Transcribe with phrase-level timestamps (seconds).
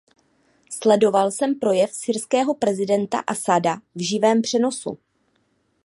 [0.69, 4.97] Sledoval jsem projev syrského prezidenta Asada v živém přenosu.